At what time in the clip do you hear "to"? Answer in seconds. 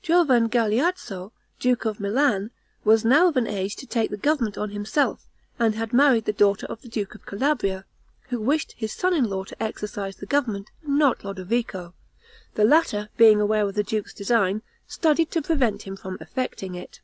3.76-3.86, 9.44-9.62, 15.32-15.42